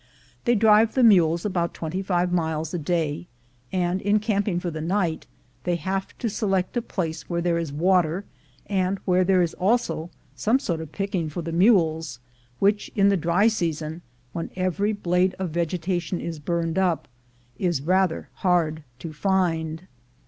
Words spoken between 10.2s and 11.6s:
some sort of picking for the